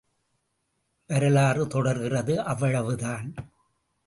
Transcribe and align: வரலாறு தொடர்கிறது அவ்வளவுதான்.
வரலாறு 1.07 1.67
தொடர்கிறது 1.67 2.41
அவ்வளவுதான். 2.41 3.33